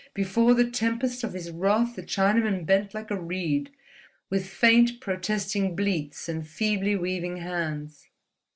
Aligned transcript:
Before 0.15 0.55
the 0.55 0.67
tempest 0.67 1.23
of 1.23 1.33
his 1.33 1.51
wrath 1.51 1.95
the 1.95 2.01
Chinaman 2.01 2.65
bent 2.65 2.95
like 2.95 3.11
a 3.11 3.21
reed, 3.21 3.69
with 4.31 4.47
faint, 4.47 4.99
protesting 4.99 5.75
bleats 5.75 6.27
and 6.27 6.43
feebly 6.47 6.95
weaving 6.95 7.37
hands. 7.37 8.07